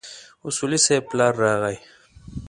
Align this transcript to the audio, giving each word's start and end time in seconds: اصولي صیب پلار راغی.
اصولي 0.47 0.79
صیب 0.85 1.03
پلار 1.09 1.33
راغی. 1.43 1.77